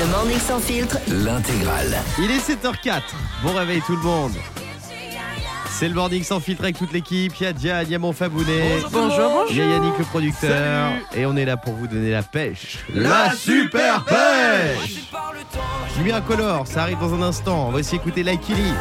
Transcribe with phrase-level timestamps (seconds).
[0.00, 0.98] Le morning sans filtre.
[1.08, 1.98] L'intégrale.
[2.18, 3.02] Il est 7h04.
[3.42, 4.32] Bon réveil tout le monde.
[5.70, 7.32] C'est le morning sans filtre avec toute l'équipe.
[7.40, 8.80] Il y a Diane, il y a mon Fabounet.
[8.90, 10.90] Bonjour, Il y a Yannick le producteur.
[11.14, 12.78] Et on est là pour vous donner la pêche.
[12.92, 15.10] La super pêche
[16.00, 17.68] Nuit incolore, ça arrive dans un instant.
[17.68, 18.72] On va aussi écouter Like Lee.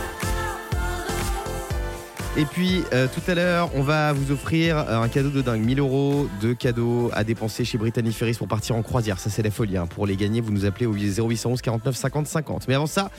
[2.38, 5.62] Et puis euh, tout à l'heure, on va vous offrir euh, un cadeau de dingue,
[5.64, 9.18] 1000 euros de cadeaux à dépenser chez Brittany Ferries pour partir en croisière.
[9.20, 9.76] Ça c'est la folie.
[9.78, 9.88] hein.
[9.88, 12.68] Pour les gagner, vous nous appelez au 0811 49 50 50.
[12.68, 13.09] Mais avant ça,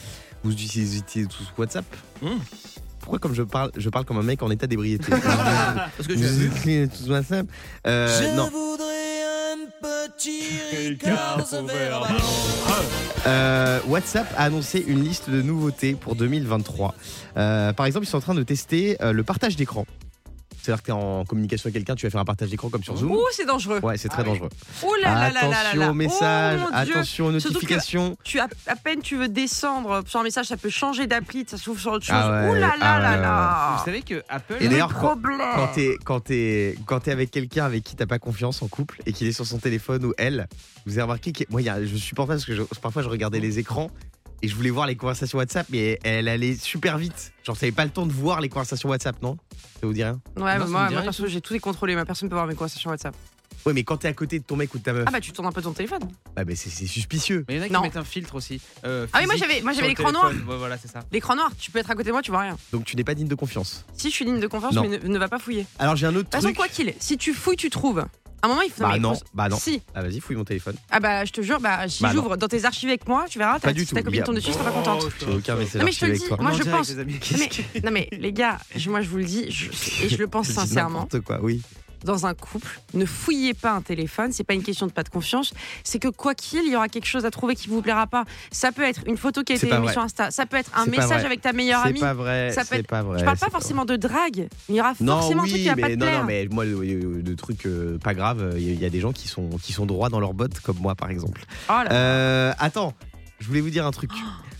[0.44, 1.84] vous utilisez tous WhatsApp
[3.00, 5.10] Pourquoi comme je parle, je parle comme un mec en état d'ébriété?
[5.10, 7.46] Parce que Vous utilisez tous WhatsApp
[7.88, 8.48] Euh, Non.
[13.26, 16.94] Euh, WhatsApp a annoncé une liste de nouveautés pour 2023.
[17.36, 19.86] Euh, par exemple, ils sont en train de tester euh, le partage d'écran.
[20.60, 22.82] C'est-à-dire que tu es en communication avec quelqu'un, tu vas faire un partage d'écran comme
[22.82, 23.12] sur Zoom.
[23.12, 23.80] Ouh, c'est dangereux.
[23.82, 24.48] Ouais, c'est très dangereux.
[24.84, 25.90] Ouh là là là là là Attention là.
[25.90, 28.16] aux messages, Oh, attention aux notifications.
[28.24, 31.56] Tu as à peine tu veux descendre sur un message, ça peut changer d'appli, ça
[31.56, 32.14] s'ouvre sur autre chose.
[32.18, 33.74] Ah ouais, Ouh là là ah là ouais, là.
[33.78, 34.56] Vous savez que Apple.
[34.60, 35.38] Et d'ailleurs, quand, problème.
[35.54, 39.00] quand t'es quand t'es quand t'es avec quelqu'un avec qui t'as pas confiance en couple
[39.06, 40.48] et qu'il est sur son téléphone ou elle,
[40.86, 43.02] vous avez remarqué que moi, il y a- je supporte pas parce que je- parfois
[43.02, 43.90] je regardais les écrans
[44.42, 47.32] et je voulais voir les conversations WhatsApp, mais elle allait super vite.
[47.44, 49.36] Genre, t'avais pas le temps de voir les conversations WhatsApp, non?
[49.80, 50.20] Ça vous dit rien?
[50.36, 51.94] Ouais, Non, mais moi, moi perso, j'ai tout décontrôlé.
[51.94, 53.14] Ma personne peut voir mes conversations WhatsApp.
[53.66, 55.20] Ouais, mais quand t'es à côté de ton mec ou de ta meuf, Ah bah
[55.20, 56.00] tu tournes un peu ton téléphone.
[56.36, 57.44] ah bah c'est c'est suspicieux.
[57.48, 57.80] Mais il y en a qui Non.
[57.82, 58.60] mettent un filtre aussi.
[58.84, 60.30] euh, Ah oui, moi, j'avais- moi, j'avais l'écran noir.
[60.30, 61.00] Ouais, voilà, c'est ça.
[61.10, 62.56] L'écran noir, tu peux être à côté de moi, tu vois rien.
[62.72, 63.84] Donc tu n'es pas digne de confiance.
[63.94, 64.82] Si je suis digne de confiance, Non.
[64.88, 65.62] mais ne, ne va pas fouiller.
[65.62, 66.56] De Alors j'ai un autre toute façon, truc.
[66.56, 68.04] quoi qu'il est, si tu fouilles, tu trouves.
[68.42, 68.82] À un moment, il faut.
[68.82, 69.56] Bah non, faut- bah non.
[69.58, 69.82] Si.
[69.94, 70.76] Ah vas-y, fouille mon téléphone.
[70.90, 73.38] Ah bah je te jure, bah si Bah j'ouvre dans tes archives avec moi, tu
[73.38, 74.70] verras, ta, Pas du ta tout, copine il y a- tombe dessus, je serai pas
[74.70, 75.02] contente.
[75.04, 76.36] Oh, J'ai aucun message Non, mais je te le avec dis, toi.
[76.40, 77.18] moi, je pense- les amis.
[77.38, 79.70] Mais, non mais les gars, je- moi je vous le dis, je-
[80.04, 81.62] et je le pense sincèrement, N'importe quoi, oui.
[82.04, 85.08] Dans un couple, ne fouillez pas un téléphone, c'est pas une question de pas de
[85.08, 85.52] confiance,
[85.84, 88.24] c'est que quoi qu'il, il y aura quelque chose à trouver qui vous plaira pas.
[88.50, 90.70] Ça peut être une photo qui a C'est été mise sur Insta, ça peut être
[90.76, 92.00] un C'est message avec ta meilleure C'est amie.
[92.00, 93.18] pas vrai, Ça peut c'est être- pas vrai.
[93.18, 95.62] Je parle c'est pas forcément de drague, il y aura Non, forcément un truc oui,
[95.62, 96.20] qui va mais pas te non, plaire.
[96.20, 99.28] non, mais moi, le, le- truc euh, pas grave, il y, a des gens qui
[99.28, 101.44] sont, qui sont droits dans leurs bottes, comme moi, par exemple.
[101.68, 101.92] Oh là.
[101.92, 102.94] Euh, attends,
[103.40, 104.10] je voulais vous dire un truc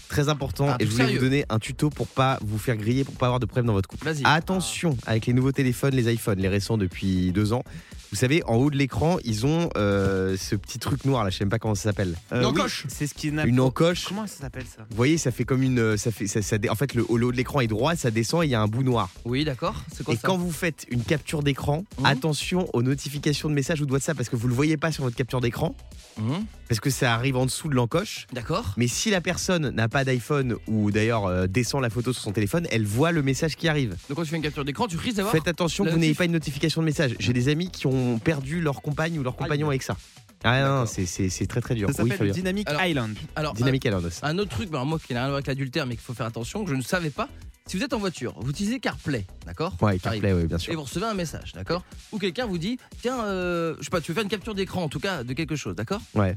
[0.09, 1.19] très important Ah, et je voulais sérieux.
[1.19, 3.73] vous donner un tuto pour pas vous faire griller, pour pas avoir de problème dans
[3.75, 4.05] votre couple.
[4.05, 4.23] Vas-y.
[4.25, 7.63] Attention avec les nouveaux téléphones, les iPhones, les récents depuis deux ans.
[8.11, 11.37] Vous savez, en haut de l'écran, ils ont euh, ce petit truc noir là, je
[11.37, 12.15] sais même pas comment ça s'appelle.
[12.33, 14.07] Euh, oui, oui, C'est ce qui n'a Une encoche.
[14.09, 14.87] Comment ça s'appelle ça?
[14.89, 17.33] Vous voyez, ça fait comme une, euh, ça fait, ça, en fait, le, le haut
[17.33, 19.11] de l'écran est droit, ça descend et il y a un bout noir.
[19.27, 19.75] Oui, d'accord.
[19.95, 20.23] C'est quoi Et ça?
[20.27, 22.07] quand vous faites une capture d'écran, Mhm.
[22.07, 25.05] attention aux notifications de messages ou de WhatsApp parce que vous le voyez pas sur
[25.05, 25.75] votre capture d'écran,
[26.19, 26.45] Mhm.
[26.69, 28.27] parce que ça arrive en dessous de l'encoche.
[28.33, 28.73] D'accord.
[28.79, 32.33] Mais si la personne n'a pas d'iPhone ou d'ailleurs euh, descend la photo sur son
[32.33, 33.97] téléphone, elle voit le message qui arrive.
[34.09, 35.35] Donc quand tu fais une capture d'écran, tu risques d'avoir.
[35.35, 37.15] Faites attention que vous n'ayez pas une notification de message.
[37.19, 39.97] J'ai des amis qui ont perdu leur compagne ou leur compagnon avec ça.
[40.45, 41.91] Ah non, c'est- c'est c'est très très dur.
[41.93, 42.31] Ça Oui, s'appelle.
[42.31, 43.17] Dynamic Alors- Island.
[43.35, 44.09] Alors, Dynamique Island.
[44.23, 46.05] un, un autre truc, bah, moi qui n'a rien à voir avec l'adultère, mais qu'il
[46.05, 47.29] faut faire attention, que je ne savais pas.
[47.67, 49.99] Si vous êtes en voiture, vous utilisez CarPlay, d'accord Ouais.
[49.99, 50.75] CarPlay, oui, bien Et sûr.
[50.75, 51.83] vous recevez un message, d'accord
[52.13, 54.85] Ou quelqu'un vous dit, tiens, euh, je sais pas, tu veux faire une capture d'écran,
[54.85, 56.37] en tout cas, de quelque chose, d'accord Ouais.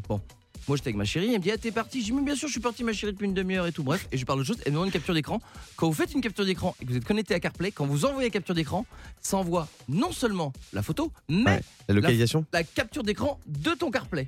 [0.67, 2.47] Moi, j'étais avec ma chérie, elle me dit, ah, t'es parti dis, mais bien sûr,
[2.47, 3.83] je suis parti, ma chérie, depuis une demi-heure et tout.
[3.83, 5.41] Bref, et je parle de choses, elle me demande une capture d'écran.
[5.75, 8.05] Quand vous faites une capture d'écran et que vous êtes connecté à CarPlay, quand vous
[8.05, 8.85] envoyez la capture d'écran,
[9.21, 11.61] ça envoie non seulement la photo, mais Ouais.
[11.89, 14.27] La localisation la capture d'écran de ton CarPlay.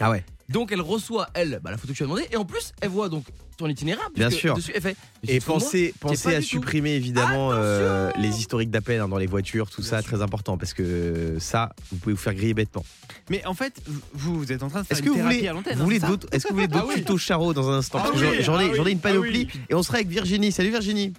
[0.00, 0.24] Ah ouais.
[0.48, 2.90] Donc elle reçoit, elle, bah, la photo que tu as demandé, et en plus, elle
[2.90, 3.24] voit donc
[3.56, 4.08] ton itinéraire.
[4.14, 4.54] Bien sûr.
[4.54, 4.96] Dessus, elle fait,
[5.26, 6.42] mais Et moi pensez, pas à tout.
[6.42, 10.74] supprimer évidemment euh, les historiques d'appel hein, dans les voitures, tout ça, très important parce
[10.74, 12.84] que ça, vous pouvez vous faire griller bêtement.
[13.30, 13.80] Mais en fait,
[14.12, 15.76] vous, vous êtes en train de faire Est-ce une que vous thérapie voulez, à l'antenne.
[15.76, 17.00] vous hein, voulez c'est ça d'autres, est-ce que vous voulez d'autres Ah oui.
[17.00, 18.90] tutos charreaux dans un instant Ah Parce que oui, j'en- j'en ai, ah j'en ai
[18.90, 19.60] une panoplie ah oui.
[19.70, 20.52] et on sera avec Virginie.
[20.52, 21.12] Salut Virginie.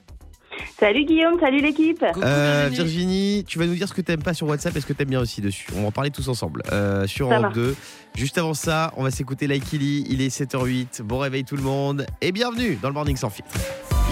[0.80, 2.04] Salut Guillaume, salut l'équipe.
[2.04, 2.76] Euh, Virginie.
[2.76, 5.10] Virginie, tu vas nous dire ce que t'aimes pas sur WhatsApp et ce que t'aimes
[5.10, 5.68] bien aussi dessus.
[5.76, 7.62] On va en parler tous ensemble euh, sur Ça Europe va.
[7.62, 7.76] 2.
[8.16, 10.06] Juste avant ça, on va s'écouter Laikili.
[10.10, 11.02] Il est 7h08.
[11.04, 13.52] Bon réveil tout le monde et bienvenue dans le Morning sans filtre.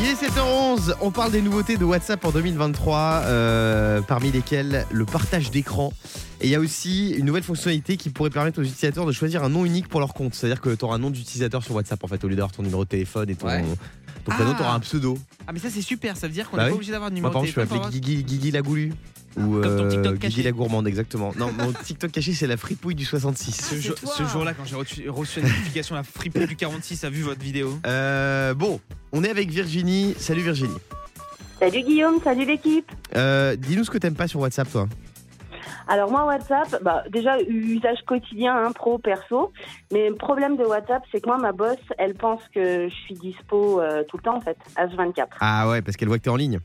[0.02, 0.96] Il est 7h11.
[1.02, 5.94] On parle des nouveautés de WhatsApp en 2023, euh, parmi lesquelles le partage d'écran.
[6.42, 9.44] Et il y a aussi une nouvelle fonctionnalité qui pourrait permettre aux utilisateurs de choisir
[9.44, 10.34] un nom unique pour leur compte.
[10.34, 12.64] C'est-à-dire que tu auras un nom d'utilisateur sur WhatsApp en fait, au lieu d'avoir ton
[12.64, 13.64] numéro de téléphone et ton, Ouais.
[14.26, 14.56] Ton prénom, Ah.
[14.58, 15.18] tu auras un pseudo.
[15.48, 16.16] Ah, mais ça, c'est super.
[16.18, 16.72] Ça veut dire qu'on Bah n'est oui.
[16.74, 17.88] pas obligé d'avoir de Moi, numéro par de exemple, je peux téléphone.
[17.88, 18.94] appeler pour avoir- Guigui, Guigui la goulue.
[19.36, 20.44] Ou Comme ton euh, TikTok Guigui caché.
[20.44, 21.34] la gourmande, exactement.
[21.40, 23.52] Non, mon TikTok caché, c'est la fripouille du 66.
[23.52, 24.14] Ce, c'est jour- toi.
[24.16, 27.42] ce jour-là, quand j'ai reçu, reçu la notification, la fripouille du 46 a vu votre
[27.42, 27.80] vidéo.
[27.88, 28.80] Euh, bon,
[29.12, 30.14] on est avec Virginie.
[30.20, 30.78] Salut Virginie.
[31.60, 32.92] Salut Guillaume, salut l'équipe.
[33.16, 34.88] Euh, Dis-nous ce que t'aimes pas sur WhatsApp, toi.
[35.88, 39.52] Alors moi WhatsApp, bah, déjà usage quotidien, hein, pro, perso.
[39.92, 43.16] Mais le problème de WhatsApp, c'est que moi ma boss, elle pense que je suis
[43.16, 45.26] dispo euh, tout le temps en fait, H24.
[45.40, 46.60] Ah ouais, parce qu'elle voit que t'es en ligne.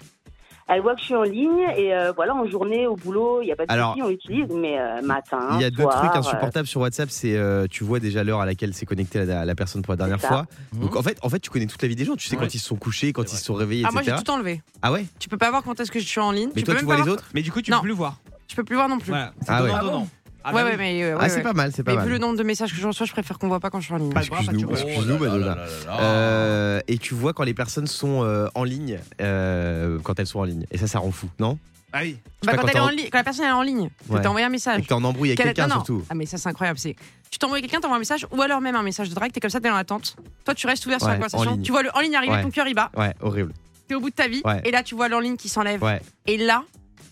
[0.71, 3.47] Elle voit que je suis en ligne et euh, voilà, en journée, au boulot, il
[3.47, 5.83] n'y a pas de Alors, souci, on l'utilise, mais euh, matin, Il y a deux
[5.87, 9.25] trucs euh, insupportables sur WhatsApp, c'est euh, tu vois déjà l'heure à laquelle s'est connectée
[9.25, 10.45] la, la personne pour la dernière fois.
[10.75, 12.17] Donc en fait, en fait, tu connais toute la vie des gens.
[12.17, 12.43] Tu sais Ouais.
[12.43, 14.23] quand ils se sont couchés, quand ils se sont réveillés, Ah, moi, j'ai etc.
[14.27, 14.61] tout enlevé.
[14.83, 15.07] Ah ouais?
[15.19, 16.51] Tu peux pas voir quand est-ce que je suis en ligne.
[16.55, 17.31] Mais tu toi, peux tu même vois pas les voir- autres?
[17.33, 17.79] Mais du coup, tu Non.
[17.79, 18.19] peux plus le voir.
[18.49, 19.11] Tu peux plus voir non plus.
[19.11, 19.33] Voilà.
[19.41, 19.69] C'est Ah ouais.
[19.71, 20.09] donnant, donnant.
[20.45, 21.03] Ah, ouais, bah ouais, mais.
[21.03, 21.43] euh, Ah, ouais, c'est ouais.
[21.43, 22.07] pas mal, c'est pas Mais mal.
[22.07, 23.87] vu le nombre de messages que je reçois, je préfère qu'on voit pas quand je
[23.87, 24.13] suis en ligne.
[24.13, 25.47] Pas grave, Excuse-nous, Excuse-nous, là là Madonna.
[25.47, 26.01] là là là.
[26.01, 30.39] Euh, et tu vois quand les personnes sont euh, en ligne, euh, quand elles sont
[30.39, 30.65] en ligne.
[30.71, 31.59] Et ça, ça rend fou, non?
[31.93, 32.19] Ah oui.
[32.45, 34.21] Bah, quand, quand elle est en- quand la personne est en ligne, Ouais.
[34.23, 34.83] t'as envoyé un Et message.
[34.83, 36.05] que t'es en embrouille avec quelqu'un surtout.
[36.09, 36.95] Ah mais ça c'est incroyable, c'est
[37.31, 39.49] tu t'envoies quelqu'un, t'envoies un message ou alors même un message de direct, t'es comme
[39.51, 40.17] ça, t'es dans l'attente.
[40.45, 41.63] Toi tu restes ouvert sur Ouais, la en conversation, ligne.
[41.63, 42.43] tu vois le en ligne arriver, Ouais.
[42.43, 43.53] ton cœur il bat, Ouais, horrible.
[43.89, 44.61] t'es au bout de ta vie Ouais.
[44.67, 46.63] et là tu vois l'en ligne qui s'enlève Ouais, et là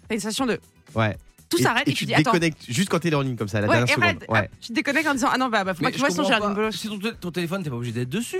[0.09, 0.61] t'as une sensation de
[0.97, 1.17] ouais.
[1.49, 2.33] tout s'arrête et, et, tu tu te attends.
[2.33, 4.25] déconnectes juste quand t'es en ligne comme ça, à la Ouais, dernière et seconde.
[4.29, 4.51] arrête, Ouais.
[4.61, 6.51] tu te déconnectes en disant ah non bah, bah faut pas que je tu vois
[6.55, 6.77] bolosse.
[6.77, 8.37] Si ton, ton téléphone, t'es pas obligé d'être dessus.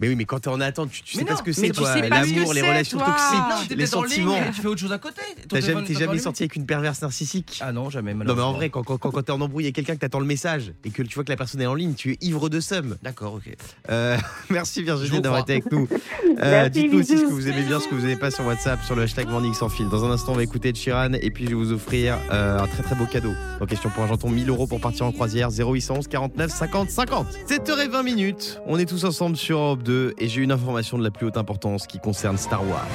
[0.00, 1.72] Mais oui, mais quand t'es en attente, tu, sais pas non, ce que c'est, tu
[1.72, 1.92] toi.
[1.94, 3.06] pas L'amour, les relations toi.
[3.08, 4.34] toxiques, Ah, les sentiments.
[4.34, 5.20] ligne, tu fais autre chose à côté.
[5.52, 7.58] Jamais, t'es jamais pas sorti avec une perverse narcissique?
[7.60, 8.14] Ah non, jamais.
[8.14, 10.20] Non mais en vrai, quand, quand, quand, quand t'es en embrouille avec quelqu'un, que t'attends
[10.20, 12.48] le message et que tu vois que la personne est en ligne, tu es ivre
[12.48, 12.96] de seum.
[13.02, 13.54] D'accord, ok.
[13.90, 14.16] Euh,
[14.50, 15.88] merci Virginie d'avoir été avec nous.
[16.42, 18.82] Euh, Dites-nous aussi ce que vous aimez bien, ce que vous n'aimez pas sur WhatsApp,
[18.84, 19.88] sur le hashtag Morning sans fil.
[19.88, 22.58] Dans un instant, on va écouter de Chiran et puis je vais vous offrir euh,
[22.58, 23.32] un très très beau cadeau.
[23.60, 27.26] En question pour un janton 1000 euros pour partir en croisière 0811 49 50 50.
[27.48, 31.10] 7h20 minutes, on est tous ensemble sur Europe 2 et j'ai une information de la
[31.10, 32.88] plus haute importance qui concerne Star Wars.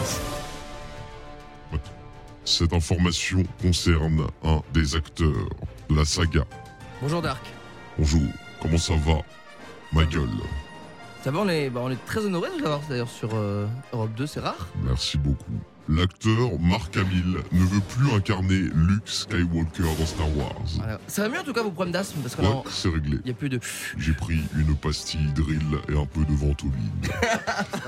[2.44, 5.50] Cette information concerne un des acteurs
[5.90, 6.46] de la saga.
[7.02, 7.46] Bonjour Dark.
[7.98, 8.22] Bonjour,
[8.62, 9.22] comment ça va
[9.94, 10.28] Ma gueule.
[11.24, 13.68] Ça va, on est, bah, on est très honorés de vous avoir d'ailleurs sur euh,
[13.94, 14.68] Europe 2, c'est rare.
[14.84, 15.60] Merci beaucoup.
[15.90, 20.62] L'acteur Mark Hamill ne veut plus incarner Luke Skywalker dans Star Wars.
[20.76, 21.00] Voilà.
[21.08, 23.18] Ça va mieux en tout cas vos problèmes d'asthme parce qu'il Ouais, c'est réglé.
[23.26, 23.60] n'y a plus de.
[23.98, 26.92] J'ai pris une pastille drill et un peu de ventoline.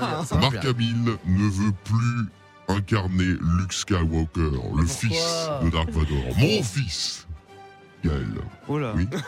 [0.00, 0.64] Mark.
[0.64, 2.28] Hamill ne veut plus
[2.68, 6.38] incarner Luke Skywalker, le pourquoi fils de Dark Vador.
[6.38, 7.26] Mon fils
[8.04, 8.26] Gaël.
[8.68, 8.92] Oh là.
[8.96, 9.06] Oui.
[9.08, 9.20] Très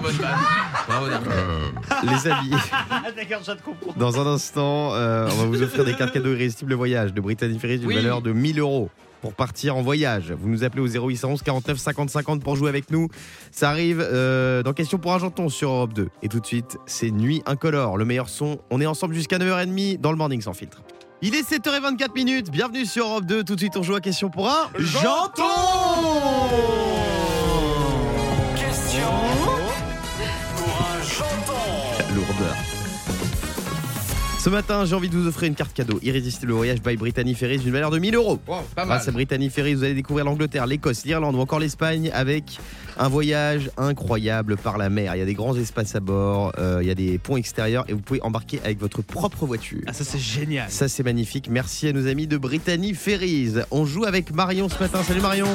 [0.00, 0.36] bonne vanne.
[0.88, 1.22] Bravo Dark.
[1.28, 1.68] Euh,
[2.04, 2.50] Les amis,
[3.16, 3.92] D'accord, je te comprends.
[3.96, 7.58] dans un instant, euh, on va vous offrir des cartes cadeaux irrésistibles voyage de Brittany
[7.58, 7.94] Ferries d'une Oui.
[7.94, 8.90] valeur de 1000 euros.
[9.20, 12.90] Pour partir en voyage, vous nous appelez au 0811 49 50 50 pour jouer avec
[12.90, 13.06] nous.
[13.52, 16.08] Ça arrive euh, dans Question pour un janton sur Europe 2.
[16.22, 18.58] Et tout de suite, c'est Nuit Incolore, le meilleur son.
[18.70, 20.82] On est ensemble jusqu'à 9h30 dans le Morning sans filtre.
[21.24, 23.44] Il est 7h24 minutes, bienvenue sur Europe 2.
[23.44, 25.44] Tout de suite, on joue à Question pour un janton
[34.42, 37.58] Ce matin, j'ai envie de vous offrir une carte cadeau irrésistible voyage by Brittany Ferries
[37.58, 38.40] d'une valeur de 1000 euros.
[38.48, 38.96] Wow, pas mal.
[38.96, 42.58] Grâce à Brittany Ferries, vous allez découvrir l'Angleterre, l'Écosse, l'Irlande ou encore l'Espagne avec
[42.98, 45.14] un voyage incroyable par la mer.
[45.14, 47.84] Il y a des grands espaces à bord, euh, il y a des ponts extérieurs
[47.86, 49.82] et vous pouvez embarquer avec votre propre voiture.
[49.86, 50.68] Ah, ça, c'est génial.
[50.68, 51.48] Ça, c'est magnifique.
[51.48, 53.52] Merci à nos amis de Brittany Ferries.
[53.70, 55.04] On joue avec Marion ce matin.
[55.04, 55.46] Salut Marion.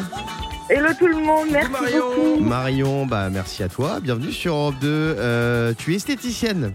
[0.70, 2.06] Hello tout le monde, merci Marion.
[2.16, 2.40] beaucoup.
[2.40, 4.00] Marion, bah merci à toi.
[4.00, 4.88] Bienvenue sur Europe 2.
[4.88, 6.72] Euh, tu es esthéticienne?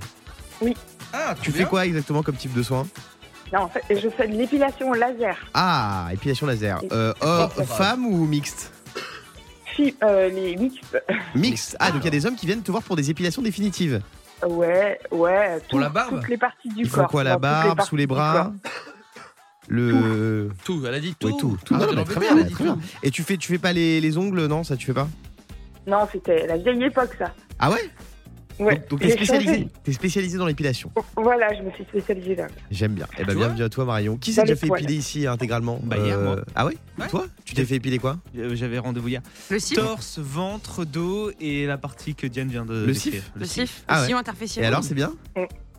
[1.12, 2.86] Ah, Tu fais quoi exactement comme type de soin?
[3.52, 5.36] Non, en fait, je fais de l'épilation laser.
[5.52, 6.80] Ah, épilation laser.
[6.90, 8.72] Euh, homme, femme ou mixte?
[9.76, 11.02] Fi- euh, les mixtes.
[11.34, 11.76] Mixte.
[11.78, 14.00] Ah, donc il y a des hommes qui viennent te voir pour des épilations définitives.
[14.46, 15.58] Ouais, ouais.
[15.70, 16.20] Pour la barbe?
[16.20, 17.04] Toutes les parties du Ils corps.
[17.04, 18.52] font quoi La Dans toutes les barbe, parties sous les du bras corps.
[19.68, 20.50] Le.
[20.64, 21.30] Tout, elle a dit tout.
[21.32, 21.58] Tout.
[21.64, 21.74] tout.
[21.74, 22.74] Ah, Non, t'es mais dans très bébé, bien, elle a dit très tout.
[22.76, 22.82] bien.
[23.02, 25.08] Et tu fais, tu fais pas les, les ongles, non Ça, tu fais pas?
[25.86, 27.32] Non, c'était la vieille époque, ça.
[27.58, 27.90] Ah ouais?
[28.62, 28.76] Ouais.
[28.78, 29.68] Donc, donc t'es J'ai spécialisé, changé.
[29.84, 30.90] t'es spécialisé dans l'épilation.
[31.16, 32.46] Voilà, je me suis spécialisée là.
[32.70, 33.06] J'aime bien.
[33.18, 34.16] Eh ben, bienvenue à toi, Marion.
[34.16, 36.36] Qui s'est déjà fait épiler ici intégralement Bah, hier, moi.
[36.54, 37.08] Ah ouais, Ouais.
[37.08, 39.22] Toi Tu t'es fait épiler quoi Euh, J'avais rendez-vous hier.
[39.50, 42.84] Le cif Torse, ventre, dos et la partie que Diane vient de.
[42.86, 43.12] Le décrire.
[43.14, 44.06] cif Le cif Ah Le ouais.
[44.06, 44.64] sillon interfécial.
[44.64, 45.12] Et alors, c'est bien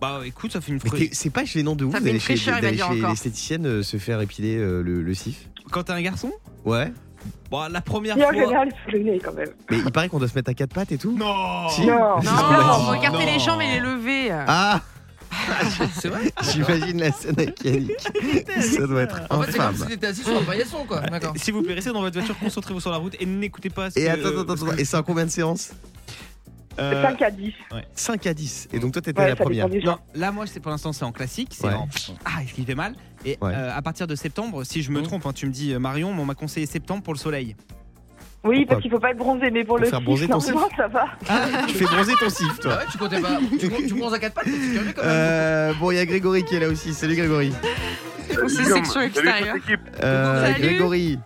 [0.01, 2.05] Bah écoute, ça fait une Mais c'est pas chez les noms de ouf Ça fait
[2.05, 3.09] d'aller une chez, fraîcheur, il va d'aller dire chez encore.
[3.11, 5.47] l'esthéticienne euh, se faire épiler euh, le, le cif.
[5.71, 6.31] Quand t'es un garçon?
[6.65, 6.91] Ouais.
[7.49, 8.33] Bon, la première en fois.
[8.33, 8.69] général,
[9.23, 9.49] quand même.
[9.69, 11.15] Mais il paraît qu'on doit se mettre à quatre pattes et tout.
[11.17, 11.85] Non Si.
[11.85, 12.19] Non.
[12.23, 13.39] Non, faut écarter les Non.
[13.39, 14.31] jambes et les lever.
[14.31, 14.81] Ah
[15.99, 17.99] C'est vrai J'imagine la scène avec Yannick.
[18.61, 20.99] Ça doit être En fait, c'est comme si t'étais assis sur un paillasson, quoi.
[21.01, 21.33] D'accord.
[21.35, 23.99] S'il vous plaît, restez dans votre voiture, concentrez-vous sur la route et n'écoutez pas ce
[23.99, 25.71] Et que- attends, attends, attends, et c'est en combien de séances
[26.79, 27.53] Euh, 5 à 10.
[27.95, 28.69] 5 à 10.
[28.73, 29.67] Et donc toi t'étais Ouais, la première.
[29.69, 31.49] Non, là, moi, c'est pour l'instant, c'est en classique.
[31.51, 31.73] C'est Ouais.
[31.73, 31.87] en.
[32.25, 33.53] Ah, est-ce qu'il fait mal Et Ouais.
[33.53, 35.03] euh, à partir de septembre, si je me Mmh.
[35.03, 37.55] trompe, hein, tu me dis euh, Marion, mais on m'a conseillé septembre pour le soleil.
[38.45, 40.39] Oui, Pourquoi parce qu'il faut pas être bronzé, mais pour, Pour le faire bronzer ton
[40.41, 41.05] ça va.
[41.67, 42.75] Tu fais bronzer ton cif Ah toi.
[42.77, 43.39] ouais, tu comptais pas.
[43.59, 45.11] Tu, tu bronzes à quatre pattes, c'est curieux quand même.
[45.11, 46.93] Euh, bon, il y a Grégory qui est là aussi.
[46.93, 47.53] Salut Grégory.
[48.29, 49.55] C'est section extérieure.
[50.03, 50.61] Euh, Salut.
[50.61, 51.19] Grégory.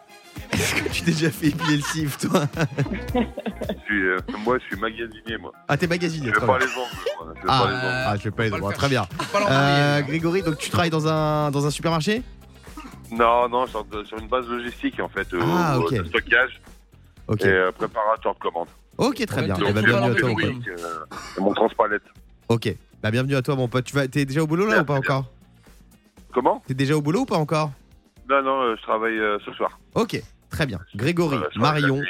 [0.57, 4.63] Est-ce que tu t'es déjà fait épiler le cif, toi Je suis, euh, moi, je
[4.65, 5.51] suis magasinier, moi.
[5.67, 6.29] Ah, t'es magasinier.
[6.29, 6.67] Je fais très pas bien.
[6.67, 7.25] les ongles.
[7.25, 7.33] moi.
[7.35, 8.73] Je fais Ah, pas les ah, je fais pas les droits.
[8.73, 9.05] Très bien.
[9.31, 10.01] Pas Euh.
[10.01, 12.23] Grégory, donc tu travailles dans un, dans un supermarché
[13.11, 15.93] Non, non, sur, sur une base logistique en fait, euh, Ah, ok.
[15.93, 16.61] de stockage
[17.27, 18.67] Ok, et euh, préparateur de commande.
[18.97, 19.53] ok, très bien.
[19.55, 20.67] Donc, Eh ben, vas bienvenue à toi, mon pote.
[20.67, 21.05] Euh,
[21.41, 22.03] mon transpalette.
[22.49, 22.73] Ok,
[23.03, 23.83] bah bienvenue à toi, mon pote.
[23.85, 25.25] Tu vas, t'es déjà au boulot là ou pas encore
[26.33, 26.63] Comment?
[26.67, 27.71] T'es déjà au boulot ou pas encore?
[28.29, 29.77] Non, non, euh, je travaille euh, ce soir.
[29.95, 30.79] Ok, très bien.
[30.95, 32.07] Grégory, Marion, la nuit.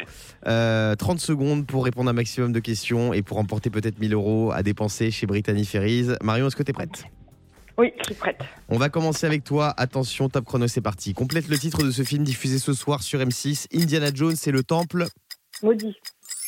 [0.48, 4.14] euh, 30 secondes pour répondre à un maximum de questions et pour emporter peut-être 1000
[4.14, 6.08] euros à dépenser chez Brittany Ferries.
[6.22, 7.04] Marion, est-ce que t'es prête?
[7.78, 8.40] Oui, je suis prête.
[8.70, 9.74] On va commencer avec toi.
[9.78, 11.14] Attention, top chrono, c'est parti.
[11.14, 13.68] Complète le titre de ce film diffusé ce soir sur M6.
[13.76, 15.06] Indiana Jones et le Temple.
[15.62, 15.96] Maudit.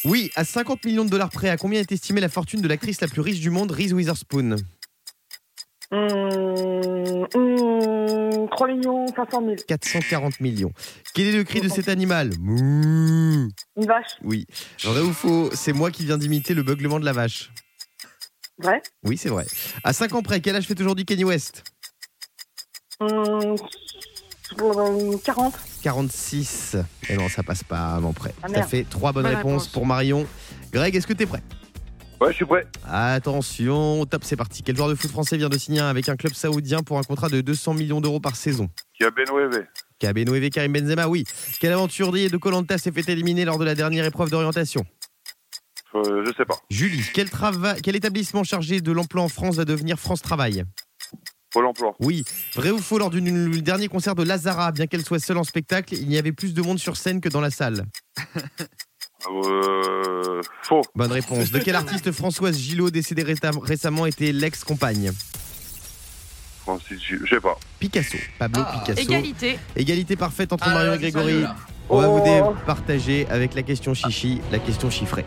[0.06, 3.02] Oui, à 50 millions de dollars près, à combien est estimée la fortune de l'actrice
[3.02, 4.56] la plus riche du monde, Reese Witherspoon?
[5.92, 9.56] Hum, hum, 3 millions 500 000.
[9.68, 10.72] 440 millions.
[11.14, 12.30] Quel est le cri de cet animal?
[12.40, 13.50] Mouh.
[13.76, 14.12] Une vache.
[14.24, 14.46] Oui.
[14.84, 17.52] Vrai ou faux C'est moi qui viens d'imiter le beuglement de la vache.
[18.60, 18.82] Vrai?
[19.04, 19.46] Oui, c'est vrai.
[19.84, 21.64] À 5 ans près, quel âge fait aujourd'hui Kanye West?
[23.02, 23.56] Euh,
[25.24, 25.54] 40.
[25.82, 26.76] 46.
[27.10, 28.34] Et non, ça passe pas avant près.
[28.44, 28.70] Ah, merde.
[28.70, 29.68] fait trois bonnes Bonne réponses réponse.
[29.70, 30.28] pour Marion.
[30.72, 31.42] Greg, est-ce que t'es prêt?
[32.22, 32.68] Ouais, je suis prêt.
[32.86, 34.62] Attention, top, c'est parti.
[34.62, 37.30] Quel joueur de foot français vient de signer avec un club saoudien pour un contrat
[37.30, 38.70] de 200 millions d'euros par saison?
[38.94, 39.64] Qui a Benouévé
[40.00, 41.24] Kabenouévé Karim Benzema, oui.
[41.60, 44.86] Quel aventurier de Colanta s'est fait éliminer lors de la dernière épreuve d'orientation?
[45.96, 46.58] Euh, Je sais pas.
[46.70, 50.64] Julie, quel, trava- quel établissement chargé de l'emploi en France va devenir France Travail?
[51.52, 51.96] Pôle emploi.
[52.00, 52.24] Oui.
[52.54, 55.44] Vrai ou faux, lors du du dernier concert de Lazara, bien qu'elle soit seule en
[55.44, 57.86] spectacle, il y avait plus de monde sur scène que dans la salle
[59.30, 60.82] Euh, faux.
[60.96, 61.52] Bonne réponse.
[61.52, 65.12] De quel artiste Françoise Gillot, décédée récemment, était l'ex-compagne?
[66.62, 67.58] Francis, je je sais pas.
[67.80, 68.18] Picasso.
[68.38, 68.80] Pablo Ah.
[68.86, 69.02] Picasso.
[69.02, 69.60] Égalité.
[69.76, 71.44] Égalité parfaite entre Ah, Mario là, et Grégory.
[71.90, 72.54] On va vous Oh.
[72.60, 75.26] départager avec la question chichi, la question chiffrée.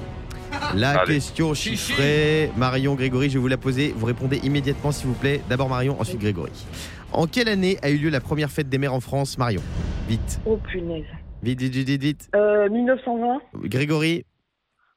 [0.75, 1.15] La Allez.
[1.15, 3.93] question chiffrée, Marion, Grégory, je vais vous la poser.
[3.97, 5.41] Vous répondez immédiatement, s'il vous plaît.
[5.49, 6.53] D'abord Marion, ensuite Grégory.
[7.13, 9.63] En quelle année a eu lieu la première fête des mères en France, Marion?
[10.09, 11.05] Vite, Oh punaise.
[11.43, 12.29] Vite, vite, vite, vite, vite.
[12.35, 13.41] Euh, 1920.
[13.65, 14.25] Grégory,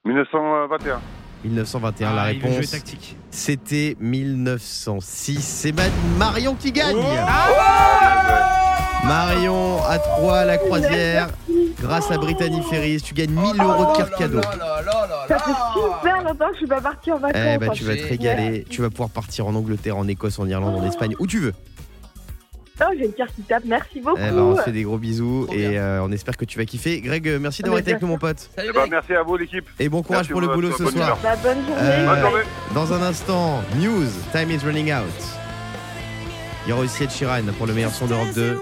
[0.05, 0.99] 1921.
[1.43, 2.75] 1921, la Ah, réponse.
[3.29, 5.41] C'était 1906.
[5.43, 5.83] C'est Ma-
[6.17, 6.97] Marion qui gagne.
[9.05, 11.27] Marion à 3 la croisière.
[11.79, 14.41] Grâce à Brittany Ferries, tu gagnes 1000 euros de carte cadeau.
[14.43, 14.57] Oh
[15.27, 17.41] Ça fait super longtemps que je suis pas partie en vacances.
[17.45, 20.47] Eh bah tu vas te régaler, tu vas pouvoir partir en Angleterre, en Écosse, en
[20.47, 21.53] Irlande, en Espagne, où tu veux.
[22.81, 23.63] Oh, j'ai une carte qui tape.
[23.65, 24.17] Merci beaucoup.
[24.19, 26.57] Eh ben, on te fait des gros bisous Trop et euh, on espère que tu
[26.57, 26.99] vas kiffer.
[27.01, 28.49] Greg, euh, merci d'avoir Mais été avec nous mon pote.
[28.55, 28.91] Salut Eh ben, Greg.
[28.91, 29.65] merci à vous, l'équipe.
[29.79, 31.17] Et bon courage Merci pour le boulot ce bonne soir.
[31.23, 31.81] Bah, bonne journée.
[31.81, 32.43] Euh, Bonne journée.
[32.73, 35.05] Dans un instant, news, time is running out.
[36.65, 38.59] Il y aura aussi Ed Sheeran pour le meilleur son d'Europe 2.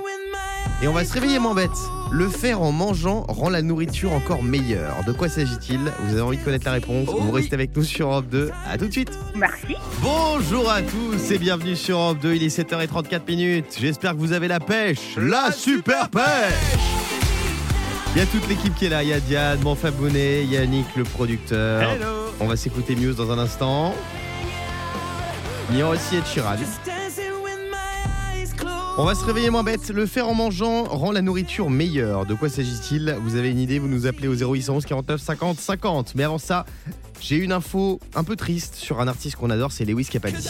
[0.82, 1.70] Et on va se réveiller moins bête.
[2.12, 5.04] Le faire en mangeant rend la nourriture encore meilleure.
[5.08, 7.42] De quoi s'agit-il Vous avez envie de connaître la réponse Oh Vous oui.
[7.42, 8.52] restez avec nous sur Europe 2.
[8.70, 9.18] À tout de suite.
[9.34, 9.76] Merci.
[10.02, 12.36] Bonjour à tous et bienvenue sur Europe 2.
[12.36, 13.78] Il est 7h34 minutes.
[13.80, 15.16] J'espère que vous avez la pêche.
[15.18, 16.22] La super pêche
[18.16, 19.04] Il y a toute l'équipe qui est là.
[19.04, 21.82] Il y a Diane, Manfab Bonnet, Yannick, le producteur.
[21.92, 22.06] Hello
[22.42, 23.96] On va s'écouter Muse dans un instant.
[25.72, 26.56] Il y aussi Ed Sheeran.
[28.96, 29.90] On va se réveiller moins bête.
[29.90, 32.28] Le faire en mangeant rend la nourriture meilleure.
[32.28, 36.14] De quoi s'agit-il Vous avez une idée Vous nous appelez au 0811 49 50 50.
[36.14, 36.64] Mais avant ça,
[37.20, 40.48] j'ai une info un peu triste sur un artiste qu'on adore, c'est Lewis Capaldi.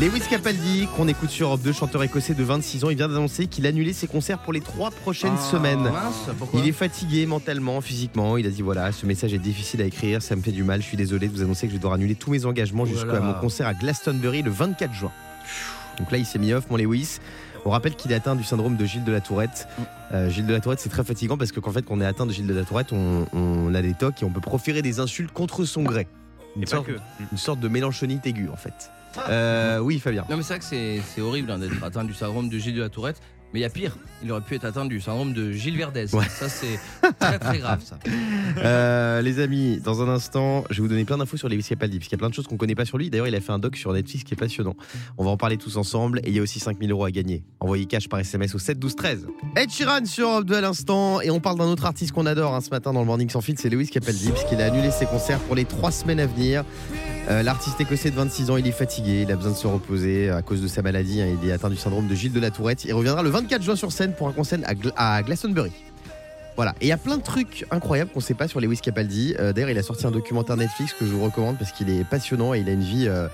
[0.00, 3.48] Lewis Capaldi, qu'on écoute sur Europe 2, chanteur écossais de 26 ans, il vient d'annoncer
[3.48, 5.82] qu'il annulait ses concerts pour les trois prochaines Ah, semaines.
[5.82, 8.38] Mince, Il est fatigué mentalement, physiquement.
[8.38, 10.80] Il a dit voilà, ce message est difficile à écrire, ça me fait du mal.
[10.80, 12.86] Je suis désolé de vous annoncer que je vais devoir annuler tous mes engagements Oh
[12.86, 15.12] jusqu'à mon concert à Glastonbury le 24 juin.
[15.98, 17.18] Donc là, il s'est mis off, mon Lewis.
[17.66, 19.68] On rappelle qu'il est atteint du syndrome de Gilles de la Tourette.
[19.78, 19.82] Mm.
[20.14, 22.06] Euh, Gilles de la Tourette, c'est très fatigant parce que qu'en fait, quand on est
[22.06, 24.80] atteint de Gilles de la Tourette, on, on a des tocs et on peut proférer
[24.80, 26.06] des insultes contre son gré.
[26.56, 26.96] Une, sorte, que.
[27.30, 28.90] une sorte de mélanchonite aiguë, en fait.
[29.28, 30.24] Euh, oui, Fabien.
[30.28, 32.76] Non mais c'est vrai que c'est c'est horrible hein, d'être atteint du syndrome de Gilles
[32.76, 33.20] de la Tourette.
[33.52, 36.14] Mais il y a pire, il aurait pu être atteint du syndrome de Gilles Verdez.
[36.14, 36.26] Ouais.
[36.28, 36.78] Ça c'est
[37.18, 37.98] très très grave ça.
[38.58, 41.98] Euh, les amis, dans un instant, je vais vous donner plein d'infos sur Lewis Capaldi,
[41.98, 43.08] parce qu'il y a plein de choses qu'on connaît pas sur lui.
[43.08, 44.74] D'ailleurs, il a fait un doc sur Netflix qui est passionnant.
[45.18, 46.18] On va en parler tous ensemble.
[46.24, 47.44] Et il y a aussi 5000 euros à gagner.
[47.60, 49.26] Envoyez cash par SMS au 7 12 13.
[49.56, 51.20] Ed Sheeran sur Europe 2 à l'instant.
[51.20, 53.40] Et on parle d'un autre artiste qu'on adore hein, ce matin dans le Morning Sans
[53.40, 56.64] Fil, c'est Lewis Capaldi, puisqu'il a annulé ses concerts pour les trois semaines à venir.
[57.30, 60.30] Euh, L'artiste écossais de 26 ans, il est fatigué, il a besoin de se reposer
[60.30, 61.20] à cause de sa maladie.
[61.22, 61.26] hein.
[61.40, 62.84] il est atteint du syndrome de Gilles de la Tourette.
[62.84, 65.70] Il reviendra le 24 juin sur scène pour un concert à, Gl- à Glastonbury.
[66.56, 69.34] Voilà, et il y a plein de trucs incroyables qu'on sait pas sur Lewis Capaldi.
[69.38, 72.04] Euh, D'ailleurs, il a sorti un documentaire Netflix que je vous recommande parce qu'il est
[72.04, 73.28] passionnant et il a une vie euh,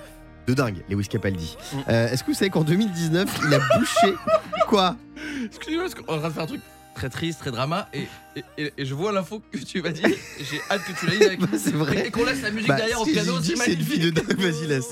[0.47, 1.57] de dingue, Lewis Capaldi.
[1.73, 1.89] Mm.
[1.91, 4.13] Est-ce que vous savez qu'en 2019, il a bouché?
[4.67, 4.95] Quoi?
[5.45, 5.87] Excusez-moi
[6.19, 6.61] train de faire un truc
[6.97, 8.07] très triste, très drama et,
[8.57, 10.07] et, je vois l'info que tu vas dire.
[10.07, 12.07] et J'ai hâte que tu la lises avec C'est vrai.
[12.07, 14.39] Et qu'on laisse la musique Bah, derrière au piano, dit c'est une vie de dingue,
[14.39, 14.89] vas-y laisse.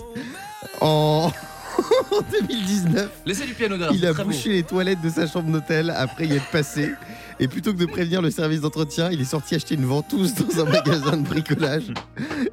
[0.82, 1.32] En
[2.12, 3.98] en 2019, Laissez du piano derrière.
[3.98, 4.24] il a beau.
[4.26, 6.92] bouché les toilettes de sa chambre d'hôtel après y être passé.
[7.40, 10.62] Et plutôt que de prévenir le service d'entretien, il est sorti acheter une ventouse dans
[10.62, 11.92] un magasin de bricolage.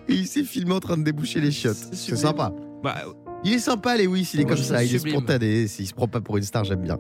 [0.09, 1.77] Et il s'est filmé en train de déboucher les chiottes.
[1.93, 2.53] C'est sympa.
[2.83, 2.97] Bah,
[3.45, 6.07] Il est sympa, Lewis, il est comme c'est ça, il est spontané, il se prend
[6.07, 6.99] pas pour une star, j'aime bien.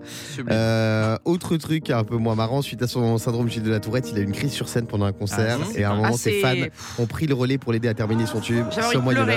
[0.50, 4.08] Euh, autre truc un peu moins marrant, suite à son syndrome Gilles de la Tourette,
[4.10, 6.08] il a eu une crise sur scène pendant un concert Ah, et à un moment
[6.12, 8.66] Ah, ses c'est- fans ont pris le relais pour l'aider à terminer son tube.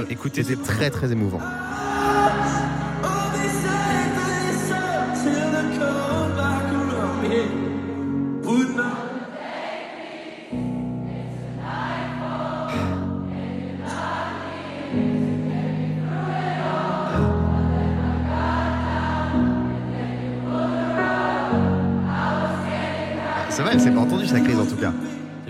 [0.10, 1.40] Écoutez, C'était très très émouvant.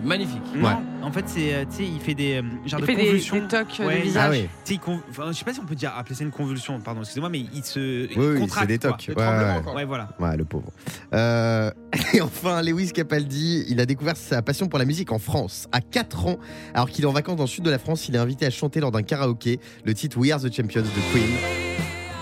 [0.05, 0.41] Magnifique.
[0.55, 0.73] non, Ouais.
[1.03, 3.05] en fait, c'est, euh, tu sais, il fait des euh, genres Il de fait des,
[3.05, 3.35] convulsions.
[3.39, 4.23] des tocs euh, Ouais, de il- visage.
[4.27, 6.31] Ah oui, Tu sais, enfin, je sais pas si on peut dire appeler ça une
[6.31, 9.05] convulsion, pardon, excusez-moi, mais il se il oui, oui, contracte, c'est des tocs.
[9.09, 9.73] Ouais, ouais.
[9.75, 10.09] Ouais, voilà.
[10.19, 10.71] Ouais, le pauvre.
[11.13, 11.71] Euh,
[12.13, 15.81] et enfin, Lewis Capaldi, il a découvert sa passion pour la musique en France à
[15.81, 16.37] 4 ans.
[16.73, 18.49] Alors qu'il est en vacances dans le sud de la France, il est invité à
[18.49, 21.64] chanter lors d'un karaoké le titre We Are the Champions de Queen.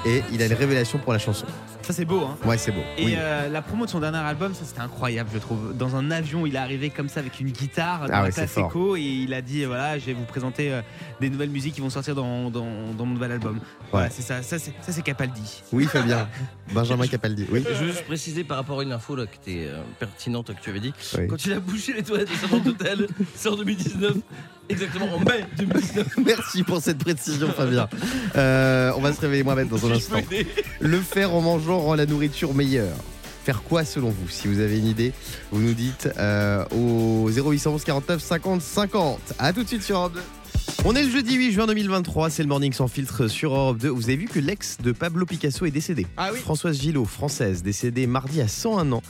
[0.05, 1.45] Et il a une révélation pour la chanson.
[1.81, 2.38] Ça, c'est beau, hein.
[2.45, 2.81] Ouais, c'est beau.
[2.98, 3.15] Et Oui.
[3.17, 5.75] euh, la promo de son dernier album, ça c'était incroyable, je trouve.
[5.77, 8.48] Dans un avion, il est arrivé comme ça avec une guitare dans Ah la ouais,
[8.57, 10.81] Echo et il a dit voilà, je vais vous présenter euh,
[11.22, 13.60] des nouvelles musiques qui vont sortir dans, dans, dans mon nouvel album.
[13.91, 15.62] Voilà, c'est ça, ça c'est ça, c'est Capaldi.
[15.72, 16.27] Oui, Fabien.
[16.74, 17.45] Benjamin Capaldi.
[17.51, 17.63] Oui.
[17.67, 20.62] Je veux juste préciser par rapport à une info là, qui était euh, pertinente que
[20.62, 20.93] tu avais dit.
[21.17, 21.27] Oui.
[21.27, 24.13] Quand il a bouché les toilettes de chambre d'hôtel, c'est en 2019,
[24.70, 26.17] exactement en mai 2019.
[26.25, 27.88] Merci pour cette précision, Fabien.
[28.36, 30.17] Euh, on va se réveiller moins bête dans un instant.
[30.79, 32.96] Le faire en mangeant rend la nourriture meilleure.
[33.43, 35.12] Faire quoi selon vous Si vous avez une idée,
[35.51, 39.20] vous nous dites euh, au 0811 49 50 50.
[39.38, 40.22] A tout de suite sur Europe 2.
[40.85, 43.87] On est le jeudi 8 juin 2023, c'est le morning sans filtre sur Europe 2.
[43.87, 46.05] Vous avez vu que l'ex de Pablo Picasso est décédée.
[46.17, 46.39] Ah oui.
[46.39, 49.01] Françoise Gillot, française, décédée mardi à 101 ans.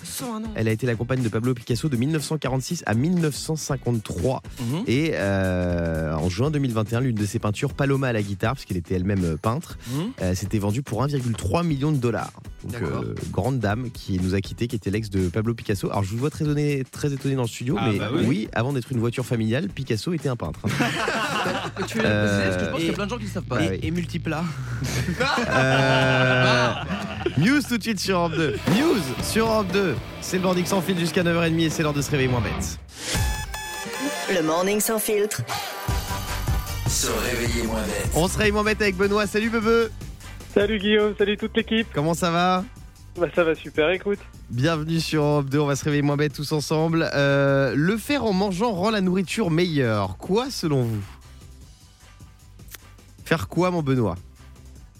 [0.53, 4.43] Elle a été la compagne de Pablo Picasso de 1946 à 1953.
[4.59, 4.83] Mhm.
[4.85, 8.93] Et euh, en juin 2021, l'une de ses peintures, Paloma à la guitare, puisqu'elle était
[8.93, 10.11] elle-même euh, peintre, Mhm.
[10.21, 12.33] euh, s'était vendue pour 1,3 million de dollars.
[12.65, 15.89] Donc, euh, grande dame qui nous a quittés, qui était l'ex de Pablo Picasso.
[15.89, 18.25] Alors, je vous vois très étonné, très étonné dans le studio, Ah mais bah oui.
[18.27, 18.47] oui.
[18.53, 20.59] avant d'être une voiture familiale, Picasso était un peintre.
[21.87, 23.25] Tu veux le préciser Parce que je pense qu'il y a plein de gens qui
[23.25, 23.61] ne savent pas.
[23.63, 24.43] Et, et multiplat.
[25.49, 26.73] Euh,
[27.37, 28.55] News tout de suite sur Europe 2.
[28.75, 29.95] News sur Europe 2.
[30.21, 32.79] C'est le morning sans fil jusqu'à 9h30 et c'est l'heure de se réveiller moins bête.
[34.33, 35.41] Le morning sans filtre.
[36.87, 38.09] Se réveiller moins bête.
[38.15, 39.25] On se réveille moins bête avec Benoît.
[39.27, 39.89] Salut Bebe.
[40.53, 41.87] Salut Guillaume, salut toute l'équipe.
[41.93, 42.63] Comment ça va?
[43.19, 44.19] Bah ça va super, écoute.
[44.49, 47.09] Bienvenue sur Europe 2, on va se réveiller moins bête tous ensemble.
[47.13, 50.17] Euh, le faire en mangeant rend la nourriture meilleure.
[50.17, 51.01] Quoi selon vous?
[53.25, 54.15] Faire quoi mon Benoît?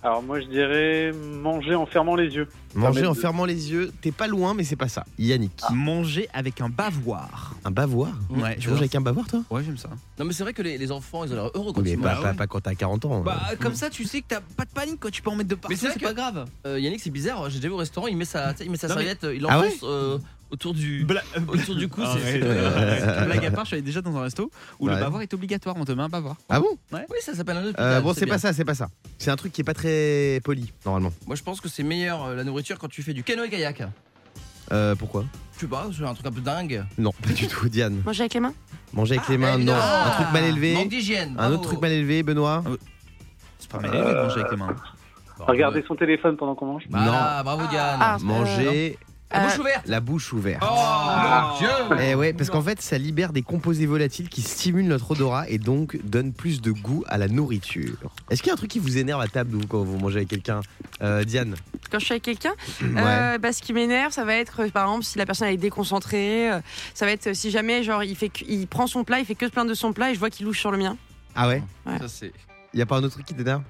[0.06, 2.50] Alors moi je dirais manger en fermant les yeux.
[2.76, 5.06] Manger en de- fermant les yeux, t'es pas loin mais c'est pas ça.
[5.18, 5.62] Yannick.
[5.72, 7.56] Manger avec un bavoir.
[7.64, 8.10] Un bavoir?
[8.30, 9.44] Ouais, Tu manges avec un bavoir toi?
[9.50, 9.88] Ouais, j'aime ça.
[10.20, 12.00] Non, mais c'est vrai que les, les enfants, ils ont l'air heureux quand Mais ils
[12.00, 13.22] pas, pas- pas quand t'as 40 ans.
[13.22, 15.10] Bah, comme ça, tu sais que t'as pas de panique, quoi.
[15.10, 16.48] Tu peux en mettre de partout, Mais c'est vrai c'est que- pas grave.
[16.68, 17.50] Euh, Yannick, c'est bizarre.
[17.50, 19.46] J'ai déjà vu au restaurant, il met sa, il met sa Non, mais- serviette, il
[19.48, 19.66] Ah ouais?
[19.68, 20.18] l'enfonce euh,
[20.54, 22.02] autour du, Bla- autour du cou.
[22.02, 23.26] c'est- Arrête, c'est-.
[23.26, 24.94] Blague à part, je suis allé déjà dans un resto où Ouais.
[24.94, 25.76] le bavoir est obligatoire.
[25.78, 26.36] On te met un bavoir.
[26.48, 26.78] Ah bon?
[26.94, 27.80] Oui, ça s'appelle un autre.
[27.80, 28.88] Euh, Bon, c'est pas ça, c'est pas ça.
[29.18, 31.12] C'est un truc qui est pas très poli normalement.
[31.28, 33.84] Moi, je pense que c'est meilleur euh, la nourriture quand tu fais du canoë-kayak.
[34.72, 35.26] Euh, pourquoi?
[35.56, 36.86] Je sais pas, c'est un truc un peu dingue.
[36.98, 38.02] Non, pas du tout, Diane.
[38.06, 38.54] Manger avec les mains?
[38.94, 39.74] Manger avec Ah, les mains, non.
[39.74, 40.74] Un truc mal élevé.
[40.74, 41.36] Manque d'hygiène.
[41.38, 42.64] Un autre truc mal élevé, Benoît
[43.60, 44.76] C'est pas mal élevé de manger avec les mains.
[45.40, 46.84] Regarder son téléphone pendant qu'on mange.
[46.90, 47.98] Voilà, bravo Diane.
[48.00, 48.98] Ah, Manger
[49.34, 49.88] La bouche Euh, ouverte.
[49.88, 50.64] la bouche ouverte.
[50.64, 51.98] Oh mon dieu.
[52.04, 55.58] Eh ouais, parce qu'en fait, ça libère des composés volatiles qui stimulent notre odorat et
[55.58, 57.98] donc donnent plus de goût à la nourriture.
[58.30, 60.18] Est-ce qu'il y a un truc qui vous énerve à table vous, quand vous mangez
[60.18, 60.62] avec quelqu'un?
[61.02, 61.56] Euh, Diane
[61.92, 62.88] Quand je suis avec quelqu'un, Ouais.
[62.98, 65.58] euh, bah, ce qui m'énerve, ça va être, par exemple, si la personne elle est
[65.58, 66.60] déconcentrée, euh,
[66.94, 69.36] ça va être si jamais, genre, il, fait que- il prend son plat, il fait
[69.36, 70.96] que se plaindre de son plat et je vois qu'il louche sur le mien.
[71.36, 71.64] Ah ouais?
[71.86, 72.32] Ça, c'est.
[72.74, 73.64] Il y a pas un autre truc qui t'énerve?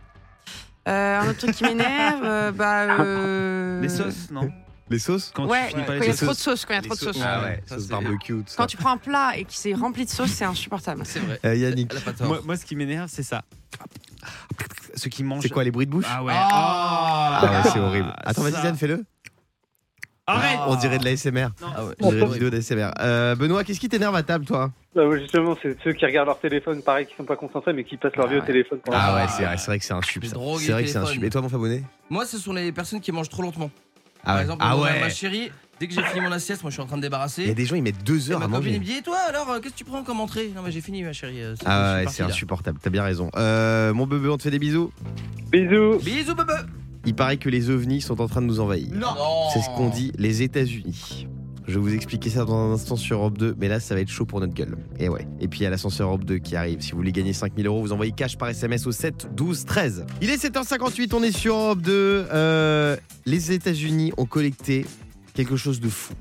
[0.87, 2.99] Euh, un autre truc qui m'énerve, euh, bah.
[2.99, 4.49] euh, Les sauces, non?
[4.89, 6.19] Les sauces Quand Ouais, tu finis pas quand les il y a sauces.
[6.27, 7.15] trop de sauce, quand il y a trop de sauce.
[7.15, 7.23] sauces.
[7.25, 8.55] Ah Ah ouais, ça, sauce c'est- barbecue, tout ça.
[8.57, 11.01] Quand tu prends un plat et qu'il s'est rempli de sauce, c'est insupportable.
[11.05, 11.39] C'est vrai.
[11.45, 12.27] Euh, Yannick, Elle a pas tort.
[12.27, 13.43] Moi, moi, ce qui m'énerve, c'est ça.
[14.95, 15.41] Ceux qui mangent.
[15.43, 16.33] c'est quoi les bruits de bouche Ah ouais.
[16.35, 17.39] Ah.
[17.41, 18.13] Ah ouais, c'est horrible.
[18.23, 18.73] Attends, vas-y, ça.
[18.73, 19.03] Fais-le.
[20.25, 21.47] Arrête On dirait de l'ASMR.
[21.61, 21.95] Ah ouais.
[21.99, 22.91] On dirait une vidéo d'ASMR.
[23.01, 24.71] Euh, Benoît, qu'est-ce qui t'énerve à table, toi?
[24.95, 27.83] Bah, ouais, justement, c'est ceux qui regardent leur téléphone, pareil, qui sont pas concentrés, mais
[27.83, 28.79] qui passent leur vie au téléphone.
[28.85, 30.23] pendant- Ah ouais, c'est vrai, c'est vrai que c'est un sub.
[30.23, 30.35] Les ça.
[30.35, 31.15] drogues et C'est vrai que c'est un téléphone.
[31.15, 31.23] sub.
[31.25, 33.69] Et toi, mon abonné Moi, ce sont les personnes qui mangent trop lentement.
[34.23, 34.41] Ah Par ouais.
[34.43, 34.99] exemple, Ah ma- ouais.
[35.01, 37.03] ma chérie, dès que j'ai fini mon assiette, moi je suis en train de Il
[37.03, 37.53] y a débarrasser.
[37.53, 38.79] des gens, ils mettent deux Et heures ma à copine manger.
[38.79, 40.51] me dit Et toi alors, euh, qu'est-ce que tu prends comme entrée?
[40.55, 41.41] Non, mais j'ai fini, ma chérie.
[41.41, 42.29] euh, c'est- je Ah suis ouais, parti, c'est là.
[42.29, 42.79] insupportable.
[42.81, 43.29] T'as bien raison.
[43.35, 44.91] Euh, mon bébé, on te fait des bisous.
[45.51, 45.99] Bisous.
[46.03, 46.51] Bisous, bebe
[47.05, 48.87] Il paraît que les ovnis sont en train de nous envahir.
[48.93, 49.07] Non.
[49.53, 51.27] C'est ce qu'ont dit les États-Unis.
[51.67, 54.01] Je vais vous expliquer ça dans un instant sur Europe 2, mais là ça va
[54.01, 54.77] être chaud pour notre gueule.
[54.99, 55.27] Et ouais.
[55.39, 56.81] Et puis il y a l'ascenseur Europe 2 qui arrive.
[56.81, 60.05] Si vous voulez gagner 5000 euros, vous envoyez cash par SMS au 7 12 13.
[60.21, 61.91] Il est 7h58, on est sur Europe 2.
[61.93, 64.85] Euh, les États-Unis ont collecté
[65.33, 66.13] quelque chose de fou.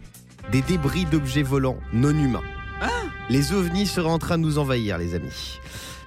[0.50, 2.42] Des débris d'objets volants non humains.
[3.30, 5.58] Les ovnis seraient en train de nous envahir, les amis.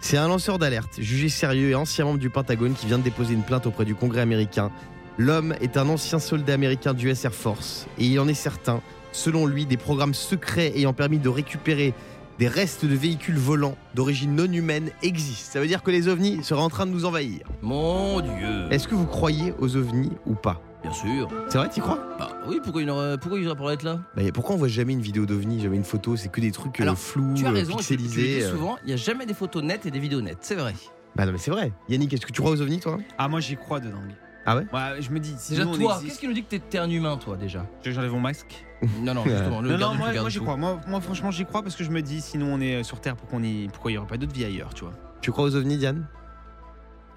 [0.02, 3.34] C'est un lanceur d'alerte, jugé sérieux et ancien membre du Pentagone qui vient de déposer
[3.34, 4.70] une plainte auprès du Congrès américain.
[5.18, 8.82] L'homme est un ancien soldat américain du US Air Force et il en est certain,
[9.16, 11.94] selon lui, des programmes secrets ayant permis de récupérer
[12.38, 15.52] des restes de véhicules volants d'origine non humaine existent.
[15.54, 17.40] Ça veut dire que les ovnis seraient en train de nous envahir.
[17.62, 18.68] Mon Dieu.
[18.72, 20.62] Est-ce que vous croyez aux ovnis ou pas?
[20.84, 21.30] Bien sûr.
[21.48, 21.98] C'est vrai, t'y crois?
[22.20, 24.02] Bah oui, pourquoi il aurait, pourquoi il être là?
[24.16, 26.16] Bah, Pourquoi on voit jamais une vidéo d'ovni, jamais une photo?
[26.16, 28.38] C'est que des trucs euh, Alors, flous, Tu as euh, raison, je- je le pixelisés.
[28.40, 28.52] dis euh.
[28.52, 30.74] souvent, il n'y a jamais des photos nettes et des vidéos nettes, c'est vrai.
[31.16, 31.72] Bah non mais c'est vrai.
[31.88, 32.98] Yannick, est-ce que tu crois aux ovnis toi?
[33.18, 34.14] Ah, moi j'y crois de dingue.
[34.46, 34.66] Ah ouais?
[35.00, 37.66] Je me dis, Déjà toi, qu'est-ce qui nous dit que t'es- un humain toi déjà?
[37.82, 38.65] Tu veux que J'enlève mon masque
[39.02, 40.58] Non, non, justement, le Non, non, moi, moi j'y crois.
[40.58, 43.16] Moi, moi, franchement, j'y crois parce que je me dis, sinon on est sur Terre,
[43.16, 46.08] pourquoi, il n'y aurait pas d'autre vie ailleurs, tu vois Tu crois aux ovnis, Diane?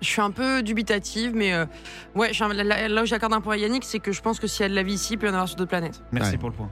[0.00, 1.66] Je suis un peu dubitative, mais euh,
[2.14, 4.62] ouais, là, là où j'accorde un point à Yannick, c'est que je pense que s'il
[4.62, 6.00] y a de la vie ici, il peut y en avoir sur d'autres planètes.
[6.12, 6.38] Merci Ouais.
[6.38, 6.70] pour le point.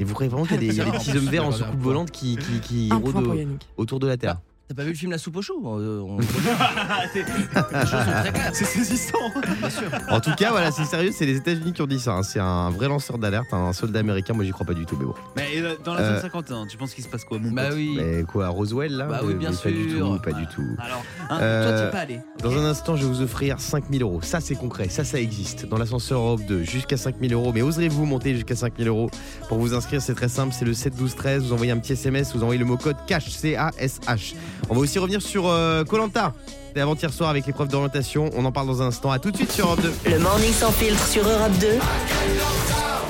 [0.00, 2.36] Et vous croyez vraiment qu'il y a des, petits hommes verts en soucoupe volante qui,
[2.36, 5.42] qui, qui rôdent autour de la Terre T'as pas vu le film La soupe au
[5.42, 8.50] chou Euh, on- Les choses sont très claires.
[8.54, 9.18] C'est saisissant
[9.58, 9.90] Bien sûr.
[10.08, 12.12] En tout cas, voilà, c'est sérieux, c'est les États-Unis qui ont dit ça.
[12.14, 12.22] hein.
[12.22, 14.32] C'est un vrai lanceur d'alerte, un soldat américain.
[14.32, 15.14] Moi, j'y crois pas du tout, mais bon.
[15.36, 17.66] Mais euh, dans la Euh, zone 51, tu penses qu'il se passe quoi, mon Bah
[17.66, 17.94] pote oui.
[17.98, 20.06] Mais quoi, à Roswell là Bah oui, Mais bien Pas du sûr.
[20.16, 20.62] tout, pas du tout.
[20.78, 22.20] Alors, hein, Euh, toi, t'y es pas allé.
[22.42, 24.20] Dans un instant, je vais vous offrir 5000 euros.
[24.22, 24.88] Ça, c'est concret.
[24.88, 25.66] Ça, ça existe.
[25.68, 27.52] Dans l'ascenseur Europe 2, jusqu'à 5000 euros.
[27.54, 29.10] Mais oserez-vous monter jusqu'à 5000 euros
[29.50, 30.54] Pour vous inscrire, c'est très simple.
[30.58, 31.42] C'est le 7 12 13.
[31.44, 32.34] Vous envoyez un petit SMS.
[32.34, 33.28] Vous envoyez le mot code CASH.
[33.28, 34.34] C-A-S-H.
[34.68, 35.44] On va aussi revenir sur
[35.88, 36.32] Colanta.
[36.68, 38.30] C'était avant-hier soir avec l'épreuve d'orientation.
[38.34, 39.10] On en parle dans un instant.
[39.10, 40.10] À tout de suite sur Europe 2.
[40.10, 41.68] Le morning sans filtre sur Europe 2.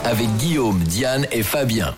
[0.04, 1.94] Avec Guillaume, Diane et Fabien.